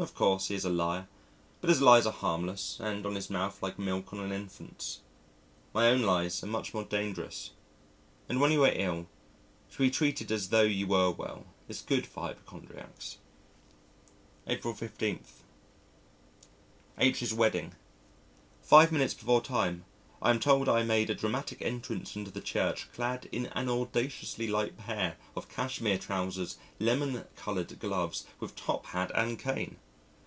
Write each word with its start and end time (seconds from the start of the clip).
Of 0.00 0.14
course, 0.14 0.48
he 0.48 0.54
is 0.54 0.64
a 0.64 0.70
liar, 0.70 1.08
but 1.60 1.68
his 1.68 1.82
lies 1.82 2.06
are 2.06 2.10
harmless 2.12 2.78
and 2.80 3.04
on 3.04 3.16
his 3.16 3.28
mouth 3.28 3.62
like 3.62 3.78
milk 3.78 4.14
on 4.14 4.20
an 4.20 4.32
infant's. 4.32 5.00
My 5.74 5.88
own 5.88 6.00
lies 6.00 6.42
are 6.42 6.46
much 6.46 6.72
more 6.72 6.84
dangerous. 6.84 7.50
And 8.26 8.40
when 8.40 8.50
you 8.50 8.64
are 8.64 8.72
ill, 8.74 9.08
to 9.72 9.76
be 9.76 9.90
treated 9.90 10.32
as 10.32 10.48
tho' 10.48 10.62
you 10.62 10.86
were 10.86 11.10
well 11.10 11.44
is 11.68 11.82
good 11.82 12.06
for 12.06 12.22
hypochondriacs. 12.22 13.18
April 14.46 14.72
15. 14.72 15.20
H 16.96 17.22
's 17.22 17.34
wedding. 17.34 17.74
Five 18.62 18.92
minutes 18.92 19.12
before 19.12 19.42
time, 19.42 19.84
I 20.22 20.30
am 20.30 20.40
told 20.40 20.66
I 20.66 20.82
made 20.82 21.10
a 21.10 21.14
dramatic 21.14 21.60
entry 21.60 21.96
into 21.96 22.30
the 22.30 22.40
church 22.40 22.90
clad 22.94 23.28
in 23.32 23.48
an 23.48 23.68
audaciously 23.68 24.46
light 24.48 24.78
pair 24.78 25.18
of 25.36 25.50
Cashmere 25.50 25.98
trousers, 25.98 26.56
lemon 26.78 27.26
coloured 27.36 27.78
gloves, 27.78 28.24
with 28.38 28.56
top 28.56 28.86
hat 28.86 29.12
and 29.14 29.38
cane. 29.38 29.76